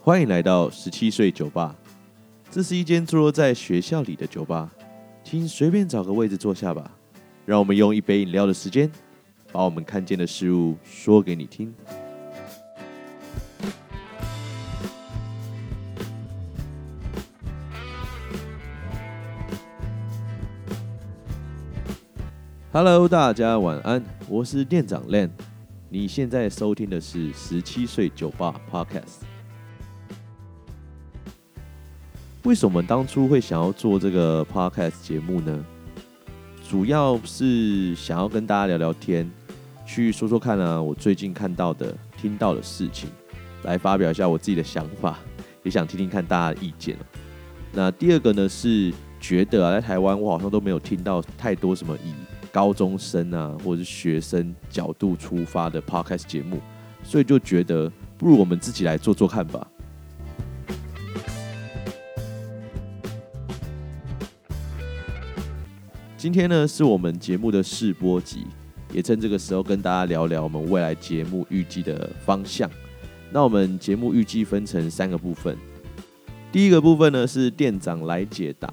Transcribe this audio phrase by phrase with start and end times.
[0.00, 1.76] 欢迎来到十七岁酒吧。
[2.50, 4.70] 这是一间坐落在学校里的酒吧，
[5.22, 6.90] 请随便找个位置坐下吧。
[7.44, 8.90] 让我们用一杯饮料的时间，
[9.52, 11.74] 把我们看见的事物说给你听。
[22.80, 25.28] Hello，大家晚安，我是店长 Len。
[25.88, 29.22] 你现在收听的是十七岁酒吧 Podcast。
[32.44, 35.64] 为什么当初会想要做这个 podcast 节目呢？
[36.70, 39.28] 主要是想要跟大家聊聊天，
[39.84, 43.10] 去说说看啊，我最近看到的、听到的事情，
[43.64, 45.18] 来发表一下我自己的想法，
[45.64, 46.96] 也想听听看大家的意见。
[47.72, 52.14] 那第二个呢，是觉得啊，在台湾我好像都没有听到太多什么以
[52.52, 56.60] 高中生啊或者是学生角度出发的 podcast 节目，
[57.02, 59.66] 所以就觉得不如我们自己来做做看吧。
[66.16, 68.46] 今天呢，是我们节目的试播集，
[68.92, 72.68] 也趁这个时候跟大家聊聊我们未来节目预计的方向。
[73.30, 75.56] 那我们节目预计分成三个部分，
[76.50, 78.68] 第一个部分呢是店长来解答，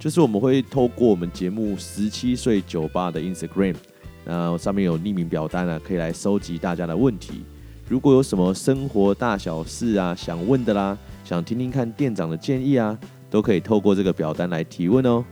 [0.00, 3.76] 就是我们会透过我们节目十七岁酒吧的 Instagram，
[4.24, 7.44] 那上面有匿名表单啊，可以来收集大家的问题。
[7.86, 15.22] 如果有什么生活大小事啊想问的啦，想听听看店长的建议啊，都可以透过这个表单来提问哦。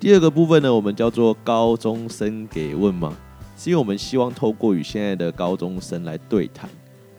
[0.00, 3.16] 第二个部分呢，我们叫做高中生给问嘛，
[3.56, 6.68] 是因为我们希望透过与现在的高中生来对谈，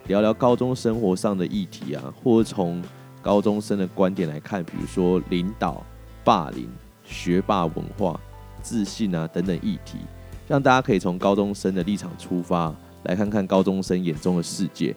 [0.08, 2.84] 聊聊高中生活上的议题啊，或从
[3.22, 5.84] 高中生的观点来看，比如说领导、
[6.24, 6.70] 霸凌、
[7.04, 8.20] 学霸文化、
[8.62, 10.00] 自信啊等等议题，
[10.48, 14.96] 让大家可以从高中生的立场出发，来看看高中生眼中的世界，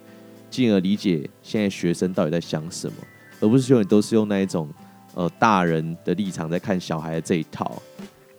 [0.50, 2.94] 进而理解现在学生到底在想什么，
[3.40, 4.68] 而不是永远都是用那一种。
[5.16, 7.80] 呃，大人的立场在看小孩的这一套，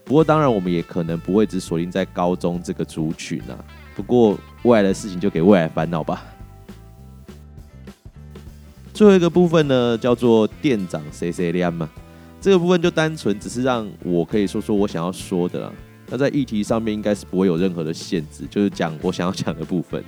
[0.04, 3.56] 不过当然我们也可能不会只锁定在高中这个族群啊。
[3.96, 6.26] 不过未来的事情就给未来烦恼吧。
[8.96, 11.88] 最后一个部分呢，叫做店长 C C 聊嘛，
[12.42, 15.72] 这个部分就单纯只是让我可以说说我想要说的啦。
[16.10, 20.04] 那在议题上面应该是不会有任何的限制，就是讲 我想要讲的部分。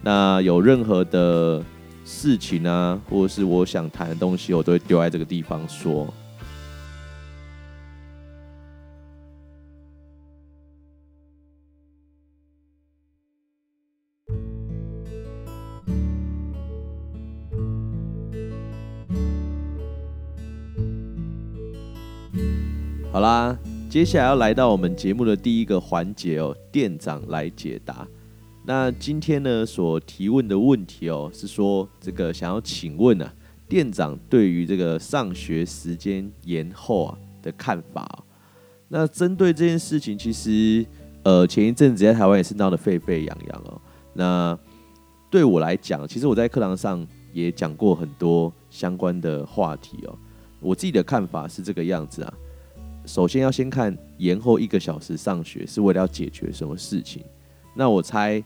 [0.00, 1.62] 那有任何的。
[2.02, 6.12] 事情啊，或者是我想谈的东西，我都会丢在这个地方说。
[23.20, 23.54] 好啦，
[23.90, 28.08] 接下来要来到我们节目的第一个环节哦，店长来解答。
[28.64, 33.30] 那今天呢，所提问的问题哦，是说这个想要请问、啊，
[33.68, 38.24] 店长对于这个上学时间延后啊的看法、哦。
[38.88, 40.86] 那针对这件事情，其实
[41.22, 43.78] 呃前一阵子在台湾也是闹得沸沸扬扬哦。
[44.14, 44.58] 那
[45.28, 50.18] 对我来讲，其实我在课堂上也讲过很多相关的话题哦。
[50.58, 52.32] 我自己的看法是这个样子啊。
[53.06, 57.22] 首先要先看延后一个小时上学是为了要解决什么事情。
[57.74, 58.42] 那我猜，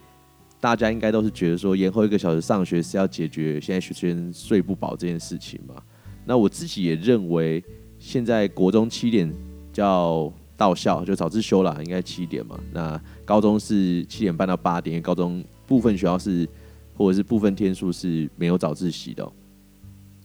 [0.60, 5.82] 大家应该都是觉得说延后一个小时上学是要解决现在学生睡不饱这件事情嘛？
[6.24, 7.62] 那我自己也认为，
[7.98, 9.30] 现在国中七点
[9.72, 12.58] 叫到校，就早自修了，应该七点嘛。
[12.72, 16.48] 那高中是七点半到八点，因为高中部分学校是
[16.96, 19.30] 或者是部分天数是没有早自习的。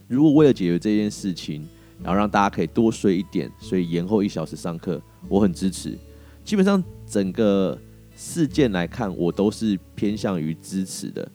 [0.07, 1.67] 如果为了解决这件事情，
[2.01, 5.97] 然后让大家可以多睡一点，所以延后一小时上课，我很支持。
[6.43, 7.77] 基本上整个。
[8.21, 11.25] 事件来看，我都是偏向于支持的，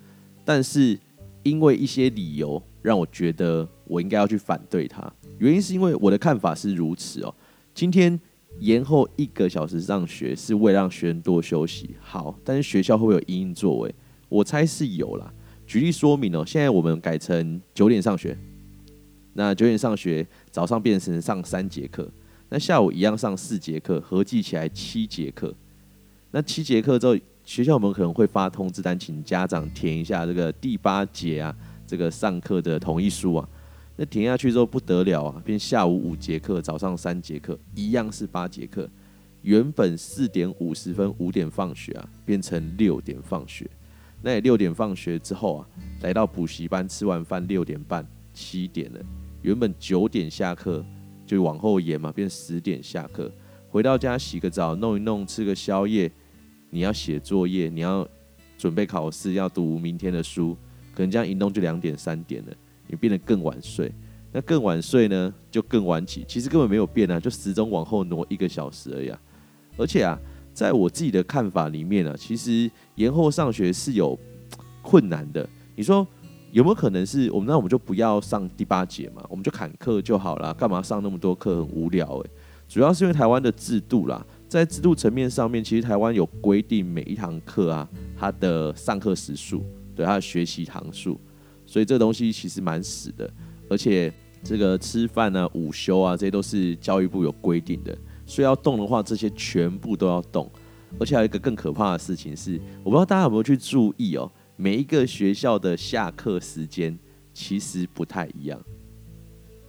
[0.44, 0.98] 但是
[1.42, 5.10] 因为一些理由，让我觉得我应该要去反对它。
[5.38, 7.34] 原因是因为我的看法是如此哦。
[7.72, 8.20] 今天
[8.58, 11.96] 延后一个小时上学，是为了让学生多休息。
[12.02, 13.94] 好，但是学校会不会有因应作为？
[14.28, 15.32] 我猜是有啦。
[15.66, 18.36] 举例说明哦，现在我们改成九点上学，
[19.32, 22.08] 那九点上学，早上变成上三节课，
[22.48, 25.52] 那下午一样上四节课，合计起来七节课。
[26.30, 31.52] 那七节课之后，学校我们可能会发通知单，请家长填一下这个第八节啊，
[31.84, 33.48] 这个上课的同意书啊。
[33.96, 38.88] 那填下去之后不得了啊，变下午五节课，早上三节课，一样是八节课。
[39.42, 43.68] 原本四点五十分五点放学啊，变成六点放学。
[44.22, 45.66] 那六点放学之后啊，
[46.02, 49.00] 来到补习班吃完饭六点半七点了。
[49.44, 50.82] 原本九点下课
[51.26, 53.30] 就往后延嘛，变十点下课。
[53.68, 56.10] 回到家洗个澡，弄一弄，吃个宵夜。
[56.70, 58.08] 你要写作业，你要
[58.56, 60.56] 准备考试，要读明天的书，
[60.94, 62.52] 可能这样一弄就两点三点了，
[62.86, 63.92] 你变得更晚睡。
[64.32, 69.12] 那更晚睡呢，就更晚起，其实根本没有变啊，就时钟往后挪一个小时而已。
[69.76, 70.18] 而且啊，
[70.54, 74.18] 在我自己的看法里面啊，其实延后上学是有
[74.80, 75.46] 困难的。
[75.76, 76.06] 你说
[76.54, 77.48] 有没有可能是我们？
[77.48, 81.56] 那我们就不要上第八节嘛，我们就砍课就好了，干嘛上那么多课？
[81.56, 82.30] 很无聊诶。
[82.68, 89.64] 主要是因为台湾的制度啦，在制度层面上面，其实台湾有规定每一堂课啊，它的上课时数，
[89.96, 91.20] 对它的学习堂数，
[91.66, 93.28] 所以这东西其实蛮死的，
[93.68, 94.12] 而且。
[94.46, 97.96] 这个吃饭啊、午休啊，这些都是教育部有规定的，
[98.26, 100.46] 所以要动的话，这些全部都要动。
[101.00, 106.98] 而且还有一个更可怕的事情是，我不知道大家有没有去注意哦，每一个学校的下课时间
[107.32, 108.60] 其实不太一样。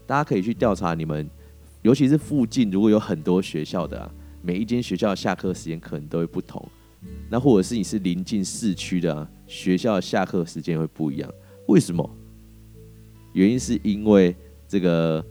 [0.06, 1.30] 大家可以去调查你们，
[1.82, 4.12] 尤其是附近如果有很多学校的啊，
[4.42, 6.64] 每一间学校下课时间可能都会不同。
[7.30, 11.32] 那或者是你是临近市区的啊，学校下课时间会不一样。
[11.68, 12.10] 为什么？
[13.34, 14.36] 原因是因为。
[14.68, 15.24] 这个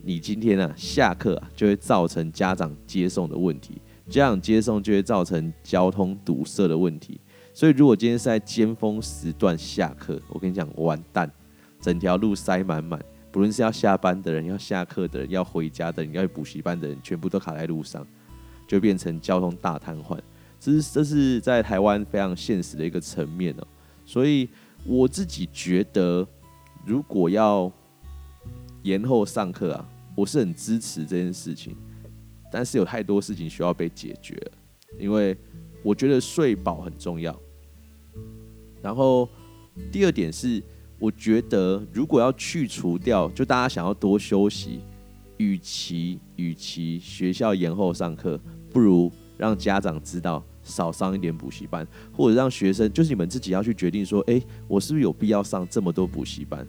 [0.00, 7.20] 你今天啊下课啊就会造成家长接送的问题，家长接送就会造成交通堵塞的问题。
[7.52, 11.30] 所以如果今天是在尖峰时段下课，我跟你讲完蛋，
[11.80, 12.98] 整条路塞满满，
[13.30, 18.06] 不论是要下班的人、要下课的人、要回家的人、要去补习班的人，全部都卡在路上，
[18.66, 20.18] 就变成交通大瘫痪。
[20.58, 23.66] 这是这是在台湾非常现实的一个层面哦。
[24.04, 24.48] 所以
[24.84, 26.26] 我自己觉得，
[26.84, 27.70] 如果要
[28.82, 31.76] 延后上课啊，我是很支持这件事情，
[32.52, 34.40] 但是有太多事情需要被解决，
[34.98, 35.36] 因为
[35.82, 37.38] 我觉得睡饱很重要。
[38.82, 39.28] 然后
[39.92, 40.62] 第二点是，
[40.98, 44.80] 我觉得如果要去除掉，就大家想要多休息，
[45.38, 48.40] 与其与其学校延后上课，
[48.70, 56.66] 不如让家长知道少上一点补习班，或者让学生就是你们自己要去决定说，诶，我是不是有必要上这么多补习班？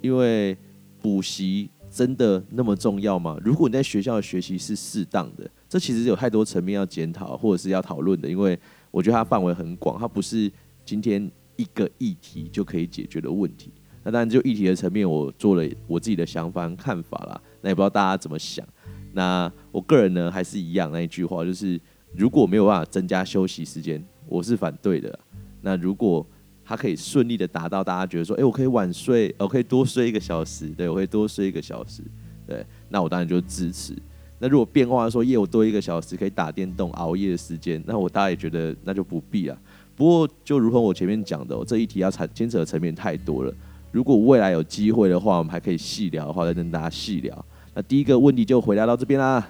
[0.00, 0.56] 因为
[1.02, 3.36] 补习真的那么重要吗？
[3.44, 8.28] 如果你在学校的学习是适当的，这其实有太多层面要检讨或者是要讨论的。
[8.28, 8.58] 因为
[8.90, 10.50] 我觉得它范围很广，它不是
[10.84, 13.70] 今天一个议题就可以解决的问题。
[14.02, 17.40] 那当然，就议题的层面，我做了我自己的想法看法啦。
[17.60, 18.66] 那也不知道大家怎么想。
[19.12, 21.78] 那我个人呢，还是一样那一句话，就是
[22.14, 25.18] 如果没有办法增加休息时间，我是反对的。
[25.60, 26.24] 那如果
[26.64, 32.02] 他可以顺利的达到大家觉得说，哎，我可以晚睡，我可以多睡一个小时，对，我可以多睡一个小时，
[32.46, 33.94] 对，那我当然就支持。
[34.38, 39.58] 那如果变化说，耶，我多一个小时可以打电动、熬夜的时间，那我大家也觉得那就不必啊。
[39.96, 43.52] 不过就如同我前面讲的，这一题要牵扯的层面太多了。
[43.90, 47.44] 如果未来有机会的话，我们还可以细聊的话，再跟大家细聊。
[47.74, 49.48] 那第一个问题就回答到这边啦。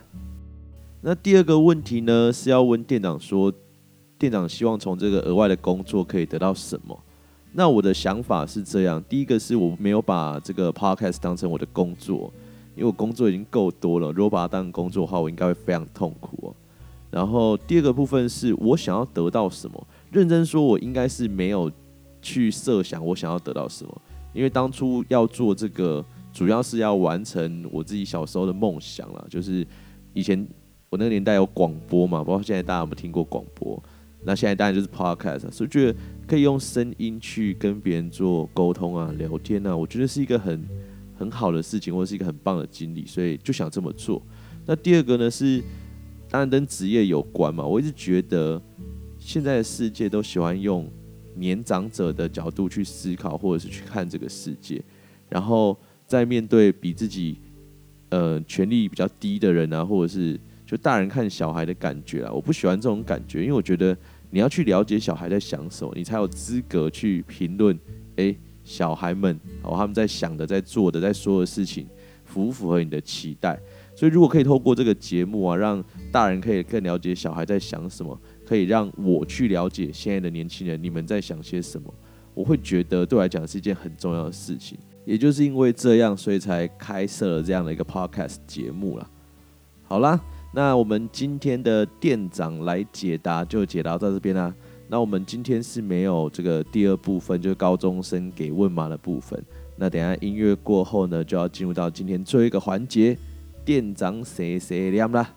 [1.00, 3.52] 那第二个问题呢，是要问店长说，
[4.18, 6.98] 店长希望从这个额外的工作可以得到什么？
[7.52, 12.32] 那我的想法是这样，第一个是我没有把这个 podcast 当成我的工作，
[12.78, 14.12] 因为我工作已经够多了。
[14.12, 16.54] 如果把它当成工作的话，我应该会非常痛苦哦。
[17.10, 19.86] 然后第二个部分是我想要得到什么？
[20.12, 21.70] 认真说，我应该是没有
[22.22, 24.02] 去设想我想要得到什么，
[24.32, 29.66] 因为当初要做这个，主要是要完成我自己小时候的梦想啦，就是
[30.12, 30.46] 以前
[30.90, 33.82] 我那个年代有广播嘛，包括现在大家有没有听过广播？
[34.24, 40.66] 那现在当然就是 podcast，所以觉得可以用声音去跟别人做沟通啊、聊天啊，我觉得是一个很
[41.18, 44.22] 很好的事情，或者是一个很棒的经历，所以就想这么做。
[44.64, 45.62] 那第二个呢是，
[46.30, 47.64] 当然跟职业有关嘛。
[47.64, 48.62] 我一直觉得
[49.18, 50.88] 现在的世界都喜欢用
[51.34, 54.80] 年长者的角度去思考，或者是去看这个世界，
[55.28, 57.38] 然后在面对比自己
[58.10, 60.38] 呃权力比较低的人啊，或者是。
[60.68, 63.96] 就大人看小孩的感觉啊，我不喜欢这种感觉，因为我觉得
[64.28, 67.74] 你要去了解小孩在想什么，你才有资格去评论。
[68.16, 68.36] 诶，
[68.68, 71.86] 小孩们哦，他们在想的、在做的、在说的事情，
[72.26, 73.58] 符不符合你的期待？
[73.96, 75.82] 所以，如果可以透过这个节目啊，让
[76.12, 81.92] 大人可以更了解小孩在想什么，可以让我去了解现在的年轻人你们在想些什么，
[82.34, 84.78] 我会觉得对我来讲是一件很重要的事情。
[85.06, 89.10] 也就是因为这样，所以才开设了这样的一个 podcast 节目了。
[89.84, 90.20] 好啦。
[90.54, 94.52] 那我们今天的店长来解答就解答到这边啦。
[94.88, 99.42] 那我们今天是没有这个第二部分，就是高中生给问码的部分。
[99.76, 103.16] 那等下音乐过后呢，就要进入到今天最后一个环节，
[103.64, 105.30] 店长谁谁亮啦。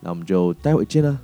[0.00, 1.18] 那我们就待会见了。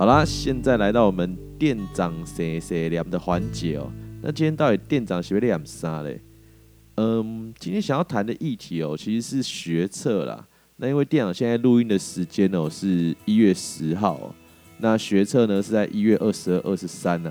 [0.00, 3.92] 好啦，现在来到我们店长碎碎念的环节哦。
[4.22, 6.18] 那今天到底店长是要念啥嘞？
[6.94, 10.42] 嗯，今天想要谈的议题哦，其实是学测啦。
[10.76, 14.34] 那因为店长现在录音的时间哦，是一月十号，
[14.78, 17.30] 那学测呢是在一月二十二、二十三呢。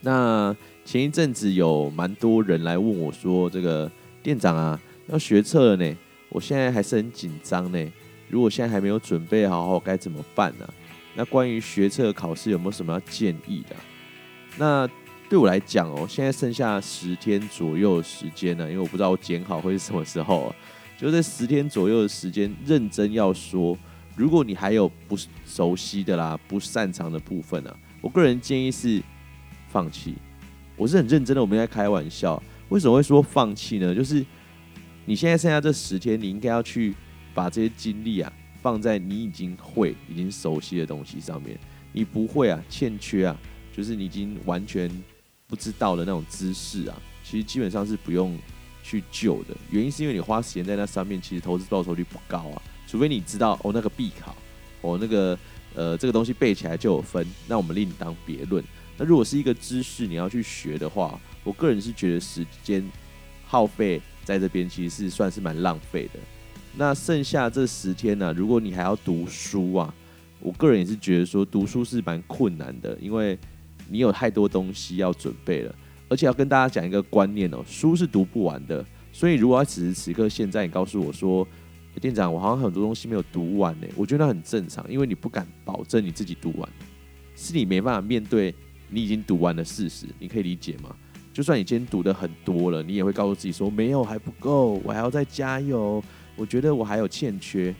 [0.00, 5.94] 那前一阵子有蛮多人来问我说：“这个店长啊，要学测了呢，
[6.30, 7.92] 我现在还是很紧张呢。
[8.30, 10.66] 如果现在还没有准备好好，该怎么办呢？”
[11.14, 13.76] 那关于学测考试有没有什么要建议的？
[14.56, 14.88] 那
[15.28, 20.54] 对我来讲哦，现在剩下十天左右时间呢，因为我不知道我检考会是什么时候，
[20.98, 23.78] 就这十天左右的时间，认真要说，
[24.16, 29.02] 如果你还有不熟悉的啦、不擅长的部分呢，我个人建议是
[29.68, 30.14] 放弃。
[30.76, 32.42] 我是很认真的，我没在开玩笑。
[32.70, 33.94] 为什么会说放弃呢？
[33.94, 34.24] 就是
[35.04, 36.94] 你现在剩下这十天，你应该要去
[37.34, 38.32] 把这些精力啊。
[38.62, 41.58] 放在你已经会、已经熟悉的东西上面，
[41.92, 43.36] 你不会啊，欠缺啊，
[43.74, 44.90] 就是你已经完全
[45.46, 48.36] 不知道的那种知识啊，其实基本上是不用
[48.82, 49.56] 去救的。
[49.70, 52.62] 原因是因为你花时间在那上面，其实投资报酬率不高啊。
[52.86, 54.36] 除非你知道哦，那个必考，
[54.80, 55.38] 哦，那个
[55.74, 58.62] 呃，这个东西背起来就有分，那我们另当别论。
[58.98, 62.84] 那如果是一个知识你要去学的话，我个人是觉得时间
[63.46, 66.20] 耗费在这边其实是算是蛮浪费的。
[66.76, 69.94] 那剩下这十天呢、如果你还要读书啊，
[70.40, 73.38] 我个人也是觉得说读书是蛮困难的，因为
[73.88, 75.74] 你有太多东西要准备了，
[76.08, 78.84] 而且要跟大家讲一个观念哦，书是读不完的。
[79.12, 81.46] 所以如果此时此刻现在你告诉我说，
[82.00, 86.68] 店长，我好像很多东西没有读完呢，我觉得那很正常，因为你不敢保证你自己读完，
[87.34, 88.54] 是你没办法面对
[88.88, 90.94] 你已经读完的事实，你可以理解吗？
[91.32, 96.02] 就算你今天读的很多了，你也会告诉自己说没有还不够，我还要再加油。
[96.40, 97.74] 我觉得我还有欠缺，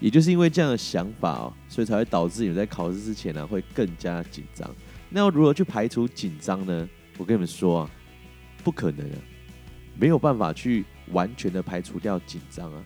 [0.00, 4.68] 也就是因为这样的想法哦，所以才会导致你们在考试之前呢会更加紧张。
[5.08, 6.88] 那要如何去排除紧张呢？
[7.18, 7.90] 我跟你们说啊，
[8.64, 9.18] 不可能啊，
[9.96, 12.84] 没有办法去完全的排除掉紧张啊，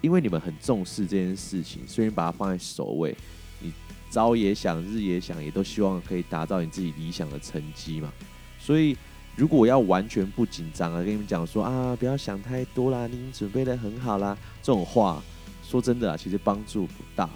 [0.00, 3.16] 因为你们很重视这件事情，所以你把它放在首位，
[3.60, 3.72] 你
[4.10, 8.12] 朝也想，日也想，也都希望可以达到你自己理想的成绩嘛，
[8.58, 8.96] 所以。
[9.38, 15.22] 如果要完全不紧张啊，跟你们讲说啊，不要想太多啦，你已经准备得很好啦，这种话
[15.62, 17.30] 说真的啊，其实帮助不大。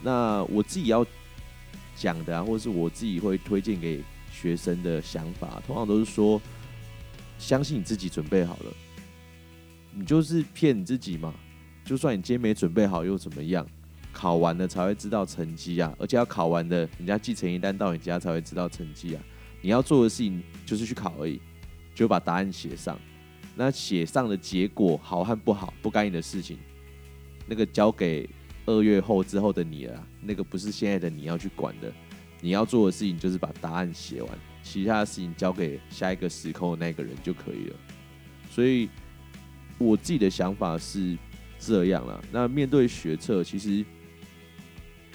[0.00, 1.04] 那我自己要
[1.96, 4.00] 讲的啊，或者是我自己会推荐给
[4.30, 6.40] 学生的想法，通常都是说，
[7.36, 8.72] 相信你自己准备好了，
[9.92, 11.34] 你就是骗你自己嘛。
[11.84, 13.66] 就算你今天没准备好又怎么样？
[14.12, 19.22] 考完了才会知道成绩啊，而且要考完的，人家寄成绩单到你家才会知道成绩啊。
[19.64, 21.40] 你要做的事情就是去考而已，
[21.94, 23.00] 就把答案写上。
[23.56, 26.58] 那写上的结果好和不好不干你的事情，
[27.46, 28.28] 那个交给
[28.66, 30.06] 二月后之后的你了。
[30.20, 31.90] 那个不是现在的你要去管的。
[32.42, 37.76] 你要做的事情就是把答案写完，其他的事情交给下一个时空的那个人就可以了。
[38.50, 38.90] 所以
[39.78, 41.16] 我自己的想法是
[41.58, 42.22] 这样了。
[42.30, 43.82] 那面对学测，其实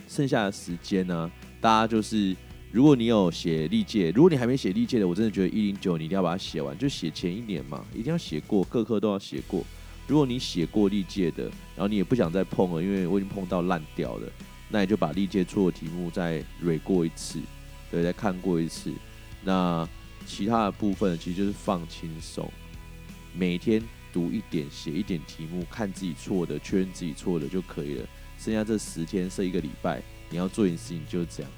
[0.08, 2.36] 剩下的时间呢，大家就是。
[2.72, 9.66] 如果你有写历届，如果你还没写历届的，我真的觉得一零九你一定要把它写完，就写前一年嘛，一定要写过，各科都要写过。
[10.08, 11.46] 如果你写过历届的，
[11.76, 14.32] 然后你也不想再碰了，因为我已经碰到烂掉了，
[14.70, 17.40] 那你就把历届错的题目再蕊过一次，
[17.90, 18.94] 对，再看过一次。
[19.44, 19.88] 那
[20.28, 22.52] 其他的部分其实就是放轻松，
[23.34, 23.82] 每天
[24.14, 28.06] 读一点，写一点题目，看自己错的，确认自己错的就可以了。
[28.38, 31.52] 剩下这十天，设一个礼拜，你要做一件事情，就是这样。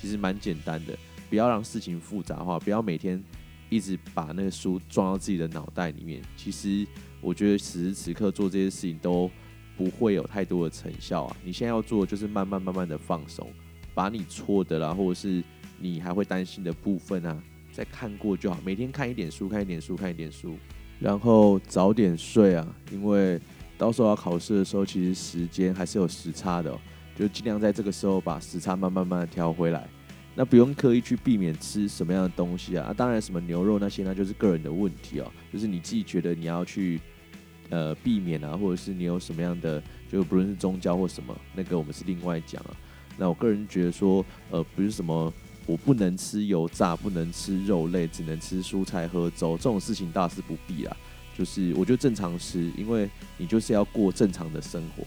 [0.00, 0.96] 其实蛮简单的，
[1.28, 3.22] 不要让事情复杂化，不要每天
[3.68, 6.22] 一直把那个书装到自己的脑袋里面。
[6.36, 6.86] 其实
[7.20, 9.30] 我觉得此时此刻做这些事情都
[9.76, 11.36] 不会有太多的成效啊。
[11.42, 13.48] 你现在要做的就是慢慢慢慢的放松，
[13.94, 15.42] 把你错的啦，或者是
[15.78, 18.58] 你还会担心的部分啊，再看过就好。
[18.64, 20.56] 每天看一点书，看一点书，看一点书，
[21.00, 23.40] 然后早点睡啊，因为
[23.76, 26.78] 到时候要考试的时候，其实时间还是有时差的。
[27.18, 29.88] 就尽量在这个时候把时差慢慢慢的调回来，
[30.34, 32.88] 那不用刻意去避免吃什么样的东西啊。
[32.88, 37.00] 啊，当然什么牛肉那些那就是个人的问题哦，就是你自己觉得你要去
[37.70, 39.82] 呃避免啊，或者是你有什么样的，
[40.12, 42.76] 就不论是宗教或什么，那个我们是另外讲啊。
[43.16, 45.32] 那我个人觉得说，呃，不是什么
[45.64, 50.94] 我不能吃油炸，不能吃肉类，只能吃蔬菜喝粥这种事情，大是不必啦。
[51.36, 53.08] 就是我觉得正常吃，因为
[53.38, 55.02] 你就是要过正常的生活，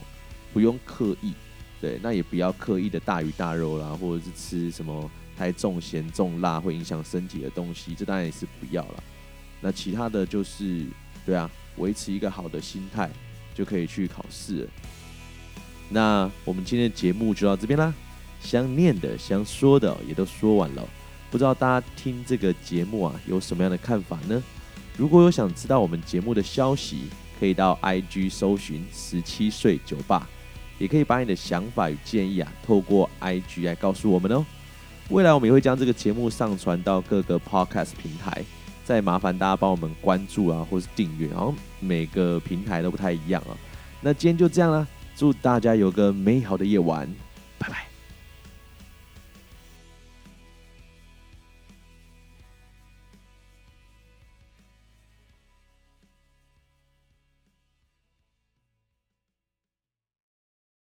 [0.52, 1.34] 不用刻意。
[1.82, 9.04] 对，那也不要刻意的大鱼大肉啦，或者是吃什么太重咸重辣会影响身体的东西，这当然也是不要了。
[9.62, 10.86] 那其他的就是，
[11.26, 13.10] 对啊，维持一个好的心态
[13.54, 14.68] 就可以去考试。
[15.90, 17.94] 那我们今天的节目就到这边啦，
[18.42, 20.88] 想念的、想说的也都说完了。
[21.32, 24.42] 不知道大家听这个节目啊，有什么样的看法呢？
[24.98, 27.04] 如果有想知道我们节目的消息，
[27.40, 30.28] 可以到 IG 搜寻十七岁酒吧，
[30.80, 34.44] 也可以把你的想法与建议啊，透过 IG 来告诉我们哦。
[35.10, 38.44] 未来我们也会将这个节目上传到各个 Podcast 平台，
[38.86, 43.58] 再麻烦大家帮我们关注啊，或是订阅，然后每个平台都不太一样啊。
[44.02, 47.08] 那今天就这样啦，祝大家有个美好的夜晚，
[47.58, 47.89] 拜拜。